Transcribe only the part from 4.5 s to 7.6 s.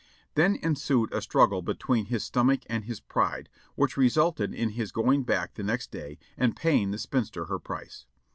in his going back the next day and paying the spinster her